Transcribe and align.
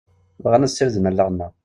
Bɣan 0.43 0.65
ad 0.67 0.71
sirden 0.71 1.09
allaɣ-nneɣ. 1.09 1.51